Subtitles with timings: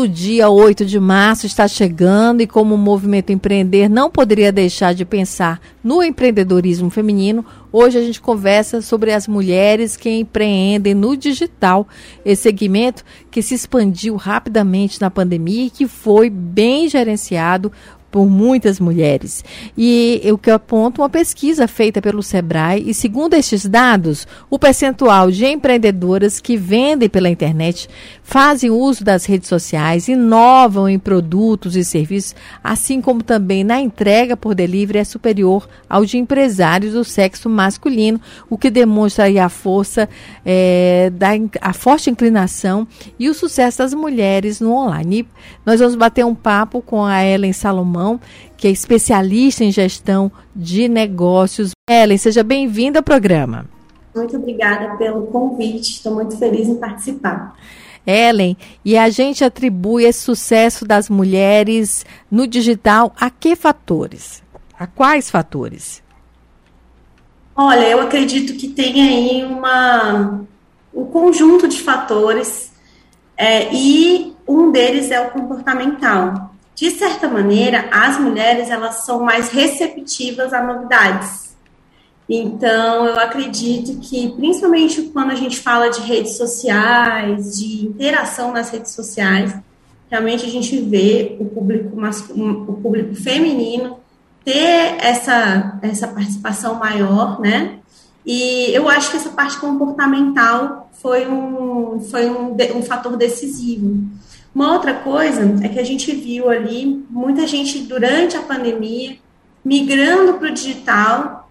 [0.00, 4.94] O dia 8 de março está chegando e, como o movimento empreender não poderia deixar
[4.94, 7.44] de pensar no empreendedorismo feminino,
[7.78, 11.86] hoje a gente conversa sobre as mulheres que empreendem no digital.
[12.24, 17.70] Esse segmento que se expandiu rapidamente na pandemia e que foi bem gerenciado
[18.10, 19.44] por muitas mulheres.
[19.76, 25.30] E o que aponta uma pesquisa feita pelo Sebrae, e segundo estes dados, o percentual
[25.30, 27.88] de empreendedoras que vendem pela internet
[28.22, 34.36] fazem uso das redes sociais, inovam em produtos e serviços, assim como também na entrega
[34.36, 37.67] por delivery, é superior ao de empresários do sexo masculino,
[38.48, 40.08] o que demonstra aí a força,
[40.44, 41.28] é, da,
[41.60, 42.86] a forte inclinação
[43.18, 45.20] e o sucesso das mulheres no online.
[45.20, 45.26] E
[45.66, 48.20] nós vamos bater um papo com a Ellen Salomão,
[48.56, 51.72] que é especialista em gestão de negócios.
[51.88, 53.66] Ellen, seja bem-vinda ao programa.
[54.14, 57.54] Muito obrigada pelo convite, estou muito feliz em participar.
[58.06, 64.42] Ellen, e a gente atribui esse sucesso das mulheres no digital a que fatores?
[64.78, 66.02] A quais fatores?
[67.60, 70.44] Olha, eu acredito que tem aí uma,
[70.94, 72.70] um conjunto de fatores
[73.36, 76.54] é, e um deles é o comportamental.
[76.76, 81.56] De certa maneira, as mulheres elas são mais receptivas a novidades.
[82.28, 88.70] Então, eu acredito que, principalmente quando a gente fala de redes sociais, de interação nas
[88.70, 89.52] redes sociais,
[90.08, 91.90] realmente a gente vê o público,
[92.36, 93.98] o público feminino
[94.48, 97.80] ter essa, essa participação maior, né?
[98.24, 104.02] E eu acho que essa parte comportamental foi um, foi um, um fator decisivo.
[104.54, 109.18] Uma outra coisa é que a gente viu ali muita gente durante a pandemia
[109.62, 111.50] migrando para o digital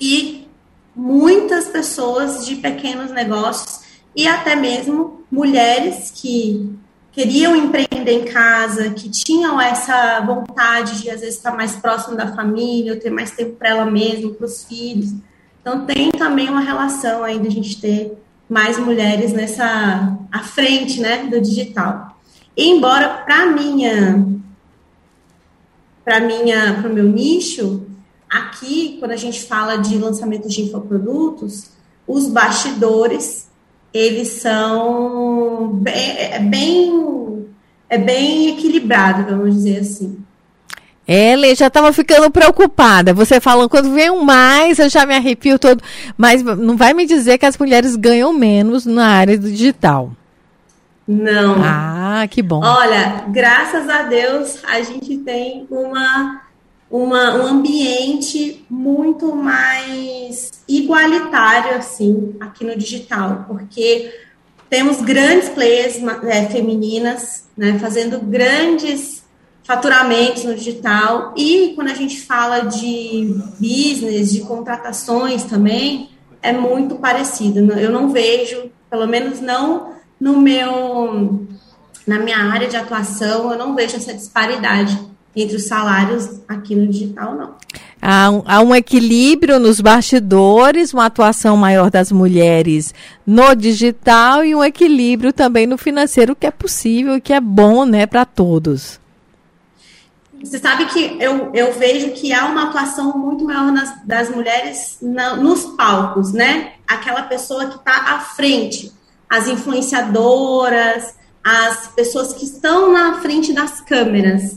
[0.00, 0.48] e
[0.96, 3.80] muitas pessoas de pequenos negócios
[4.16, 6.74] e até mesmo mulheres que
[7.12, 12.34] queriam empreender em casa, que tinham essa vontade de às vezes estar mais próximo da
[12.34, 15.12] família, ter mais tempo para ela mesma, para os filhos.
[15.60, 18.18] Então tem também uma relação de a gente ter
[18.48, 22.18] mais mulheres nessa à frente, né, do digital.
[22.56, 24.26] E embora para minha
[26.04, 27.86] para minha para o meu nicho,
[28.32, 31.66] Aqui, quando a gente fala de lançamento de infoprodutos,
[32.08, 33.46] os bastidores,
[33.92, 37.46] eles são bem, é bem,
[37.88, 40.18] é bem equilibrado, vamos dizer assim.
[41.06, 43.12] Ela já estava ficando preocupada.
[43.12, 45.82] Você falou, quando vem um mais, eu já me arrepio todo.
[46.16, 50.12] Mas não vai me dizer que as mulheres ganham menos na área do digital.
[51.06, 51.56] Não.
[51.62, 52.60] Ah, que bom.
[52.64, 56.40] Olha, graças a Deus, a gente tem uma
[56.92, 64.12] uma, um ambiente muito mais igualitário assim aqui no digital, porque
[64.68, 69.24] temos grandes players é, femininas né, fazendo grandes
[69.64, 76.10] faturamentos no digital e quando a gente fala de business, de contratações também,
[76.42, 77.60] é muito parecido.
[77.72, 81.46] Eu não vejo, pelo menos não no meu
[82.06, 86.86] na minha área de atuação, eu não vejo essa disparidade entre os salários aqui no
[86.86, 87.54] digital, não.
[88.00, 92.92] Há um, há um, equilíbrio nos bastidores, uma atuação maior das mulheres
[93.26, 97.84] no digital e um equilíbrio também no financeiro, que é possível e que é bom
[97.84, 99.00] né, para todos.
[100.42, 104.98] Você sabe que eu, eu vejo que há uma atuação muito maior nas, das mulheres
[105.00, 106.72] na, nos palcos, né?
[106.86, 108.92] Aquela pessoa que está à frente,
[109.30, 111.14] as influenciadoras,
[111.44, 114.56] as pessoas que estão na frente das câmeras.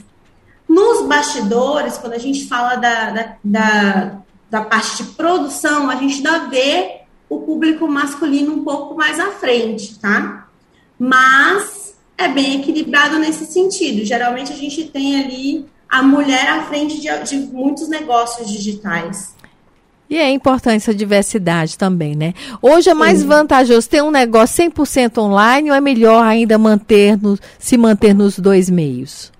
[0.68, 4.18] Nos bastidores, quando a gente fala da, da, da,
[4.50, 9.32] da parte de produção, a gente dá ver o público masculino um pouco mais à
[9.32, 10.48] frente, tá?
[10.98, 14.06] Mas é bem equilibrado nesse sentido.
[14.06, 19.36] Geralmente a gente tem ali a mulher à frente de, de muitos negócios digitais.
[20.10, 22.34] E é importante essa diversidade também, né?
[22.62, 23.28] Hoje é mais Sim.
[23.28, 28.38] vantajoso ter um negócio 100% online ou é melhor ainda manter no, se manter nos
[28.38, 29.32] dois meios?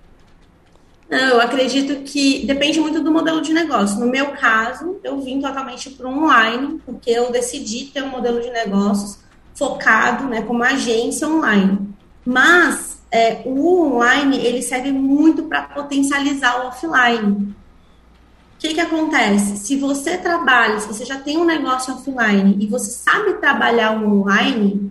[1.08, 4.00] Não, eu acredito que depende muito do modelo de negócio.
[4.00, 8.40] No meu caso, eu vim totalmente para o online, porque eu decidi ter um modelo
[8.40, 9.18] de negócios
[9.54, 11.88] focado, né, como agência online.
[12.24, 17.54] Mas é, o online ele serve muito para potencializar o offline.
[18.56, 19.58] O que, que acontece?
[19.58, 24.90] Se você trabalha, se você já tem um negócio offline e você sabe trabalhar online,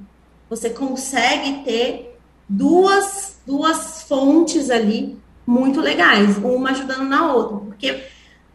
[0.49, 2.17] você consegue ter
[2.47, 8.03] duas, duas fontes ali muito legais, uma ajudando na outra, porque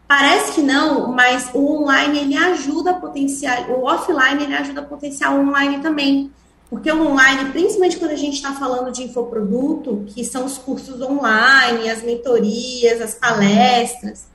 [0.07, 4.85] parece que não, mas o online ele ajuda a potenciar, o offline ele ajuda a
[4.85, 6.31] potenciar o online também.
[6.69, 11.01] Porque o online, principalmente quando a gente está falando de infoproduto, que são os cursos
[11.01, 14.31] online, as mentorias, as palestras,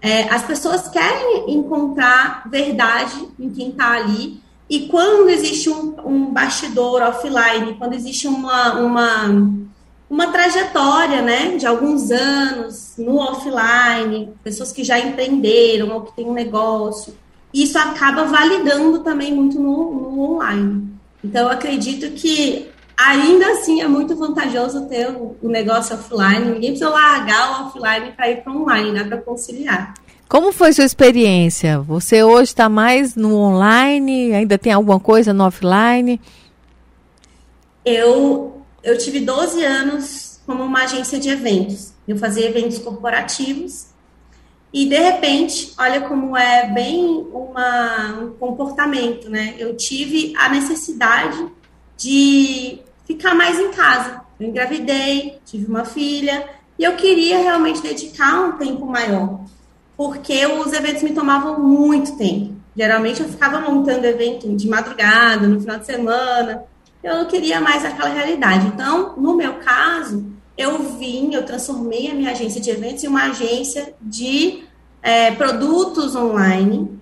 [0.00, 4.40] é, as pessoas querem encontrar verdade em quem está ali.
[4.68, 9.26] E quando existe um, um bastidor offline, quando existe uma, uma,
[10.10, 16.26] uma trajetória né, de alguns anos no offline, pessoas que já empreenderam ou que têm
[16.26, 17.14] um negócio,
[17.54, 20.90] isso acaba validando também muito no, no online.
[21.22, 26.52] Então, eu acredito que ainda assim é muito vantajoso ter o, o negócio offline.
[26.54, 29.94] Ninguém precisa largar o offline para ir para online, dá para conciliar.
[30.28, 31.80] Como foi sua experiência?
[31.80, 34.32] Você hoje está mais no online?
[34.32, 36.20] Ainda tem alguma coisa no offline?
[37.84, 41.92] Eu, eu tive 12 anos como uma agência de eventos.
[42.06, 43.90] Eu fazia eventos corporativos
[44.72, 49.54] e de repente, olha como é bem uma, um comportamento, né?
[49.58, 51.48] Eu tive a necessidade
[51.96, 54.22] de ficar mais em casa.
[54.38, 56.48] Eu engravidei, tive uma filha
[56.78, 59.40] e eu queria realmente dedicar um tempo maior,
[59.96, 62.54] porque os eventos me tomavam muito tempo.
[62.76, 66.64] Geralmente eu ficava montando evento de madrugada, no final de semana.
[67.02, 68.66] Eu não queria mais aquela realidade.
[68.66, 70.26] Então, no meu caso,
[70.56, 74.64] eu vim, eu transformei a minha agência de eventos em uma agência de
[75.02, 77.00] é, produtos online.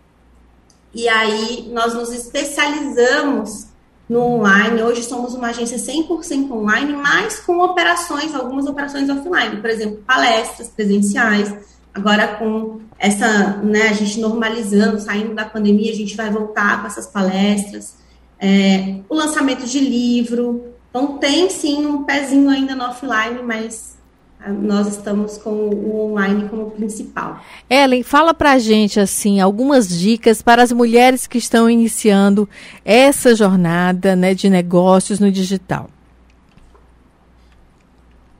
[0.95, 3.67] E aí nós nos especializamos
[4.09, 4.83] no online.
[4.83, 10.69] Hoje somos uma agência 100% online, mas com operações, algumas operações offline, por exemplo, palestras
[10.69, 11.53] presenciais.
[11.93, 16.87] Agora com essa, né, a gente normalizando, saindo da pandemia, a gente vai voltar com
[16.87, 17.97] essas palestras.
[18.41, 23.97] É, o lançamento de livro, então, tem sim um pezinho ainda no offline, mas
[24.41, 27.41] ah, nós estamos com o online como principal.
[27.69, 32.49] Ellen, fala pra gente assim algumas dicas para as mulheres que estão iniciando
[32.85, 35.91] essa jornada né, de negócios no digital.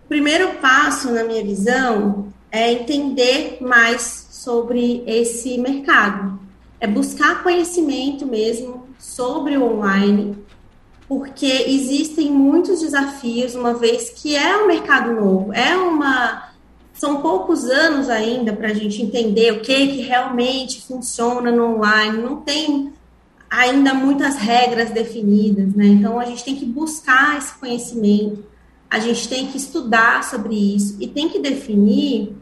[0.05, 6.41] O primeiro passo, na minha visão, é entender mais sobre esse mercado.
[6.81, 10.37] É buscar conhecimento mesmo sobre o online,
[11.09, 16.49] porque existem muitos desafios, uma vez que é um mercado novo, é uma
[16.93, 22.19] são poucos anos ainda para a gente entender o que que realmente funciona no online,
[22.19, 22.93] não tem
[23.49, 25.87] ainda muitas regras definidas, né?
[25.87, 28.45] Então a gente tem que buscar esse conhecimento,
[28.91, 32.37] a gente tem que estudar sobre isso e tem que definir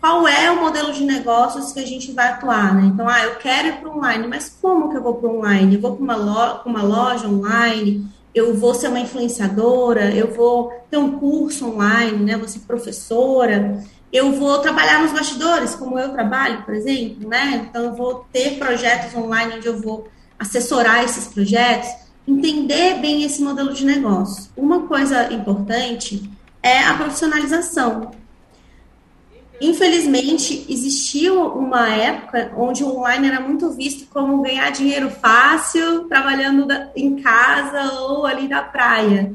[0.00, 2.86] qual é o modelo de negócios que a gente vai atuar, né?
[2.86, 5.74] Então, ah, eu quero ir para online, mas como que eu vou para online?
[5.74, 10.70] Eu vou para uma, loja, uma loja online, eu vou ser uma influenciadora, eu vou
[10.90, 12.36] ter um curso online, né?
[12.36, 13.82] Vou ser professora,
[14.12, 17.66] eu vou trabalhar nos bastidores, como eu trabalho, por exemplo, né?
[17.68, 20.08] Então, eu vou ter projetos online onde eu vou
[20.38, 21.88] assessorar esses projetos,
[22.28, 24.50] entender bem esse modelo de negócio.
[24.56, 26.30] Uma coisa importante
[26.62, 28.10] é a profissionalização.
[29.60, 36.66] Infelizmente, existiu uma época onde o online era muito visto como ganhar dinheiro fácil, trabalhando
[36.94, 39.32] em casa ou ali na praia,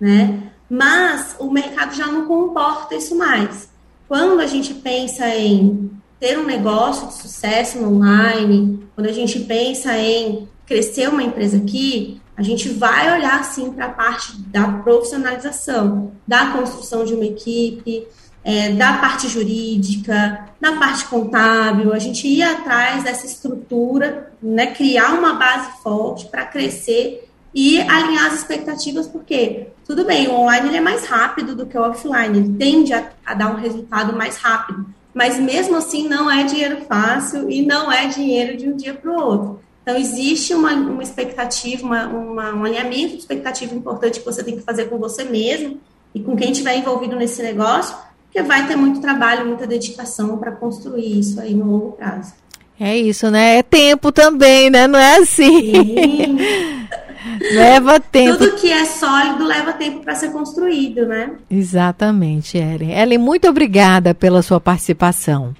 [0.00, 0.52] né?
[0.70, 3.68] Mas o mercado já não comporta isso mais.
[4.08, 9.40] Quando a gente pensa em ter um negócio de sucesso no online, quando a gente
[9.40, 14.68] pensa em crescer uma empresa aqui, a gente vai olhar sim para a parte da
[14.68, 18.06] profissionalização, da construção de uma equipe,
[18.46, 25.14] é, da parte jurídica, da parte contábil, a gente ir atrás dessa estrutura, né, criar
[25.14, 30.76] uma base forte para crescer e alinhar as expectativas, porque tudo bem, o online ele
[30.76, 34.36] é mais rápido do que o offline, ele tende a, a dar um resultado mais
[34.36, 38.94] rápido, mas mesmo assim não é dinheiro fácil e não é dinheiro de um dia
[38.94, 39.60] para o outro.
[39.82, 44.56] Então, existe uma, uma expectativa, uma, uma, um alinhamento de expectativa importante que você tem
[44.56, 45.80] que fazer com você mesmo
[46.14, 47.96] e com quem estiver envolvido nesse negócio,
[48.36, 52.34] porque vai ter muito trabalho, muita dedicação para construir isso aí no longo prazo.
[52.78, 53.56] É isso, né?
[53.56, 54.86] É tempo também, né?
[54.86, 55.72] Não é assim.
[57.54, 58.36] leva tempo.
[58.36, 61.30] Tudo que é sólido leva tempo para ser construído, né?
[61.50, 62.92] Exatamente, Ellen.
[62.92, 65.54] Ellen, muito obrigada pela sua participação.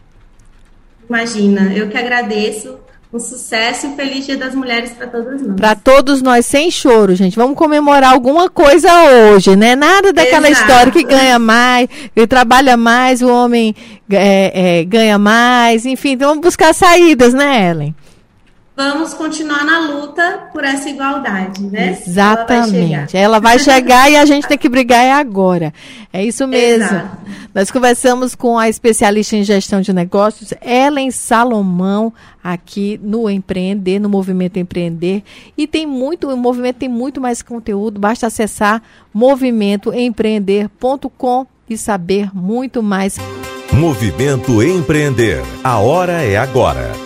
[1.09, 2.79] Imagina, eu que agradeço
[3.13, 5.57] Um sucesso e feliz Dia das Mulheres para todos nós.
[5.57, 7.37] Para todos nós, sem choro, gente.
[7.37, 8.89] Vamos comemorar alguma coisa
[9.33, 9.77] hoje, né?
[9.77, 10.67] Nada daquela Exato.
[10.67, 13.75] história que ganha mais, que trabalha mais, o homem
[14.11, 15.87] é, é, ganha mais.
[15.87, 17.95] Enfim, então vamos buscar saídas, né, Ellen?
[18.77, 21.99] Vamos continuar na luta por essa igualdade, né?
[22.07, 22.77] Exatamente.
[22.77, 22.79] Ela vai
[23.09, 25.73] chegar, Ela vai chegar e a gente tem que brigar é agora.
[26.13, 26.85] É isso mesmo.
[26.85, 27.17] Exato.
[27.55, 32.13] Nós conversamos com a especialista em gestão de negócios, Ellen Salomão,
[32.45, 35.23] aqui no Empreender, no Movimento Empreender.
[35.57, 38.83] E tem muito, o movimento tem muito mais conteúdo, basta acessar
[39.15, 43.17] movimentoempreender.com e saber muito mais.
[43.73, 45.43] Movimento Empreender.
[45.65, 47.06] A hora é agora.